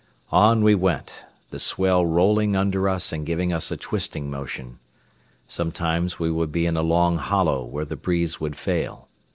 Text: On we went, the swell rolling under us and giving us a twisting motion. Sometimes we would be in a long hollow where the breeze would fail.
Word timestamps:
On 0.31 0.63
we 0.63 0.73
went, 0.73 1.25
the 1.51 1.59
swell 1.59 2.03
rolling 2.03 2.55
under 2.55 2.89
us 2.89 3.11
and 3.13 3.23
giving 3.23 3.53
us 3.53 3.69
a 3.69 3.77
twisting 3.77 4.31
motion. 4.31 4.79
Sometimes 5.45 6.17
we 6.17 6.31
would 6.31 6.51
be 6.51 6.65
in 6.65 6.75
a 6.75 6.81
long 6.81 7.17
hollow 7.17 7.63
where 7.63 7.85
the 7.85 7.95
breeze 7.95 8.39
would 8.41 8.55
fail. 8.55 9.09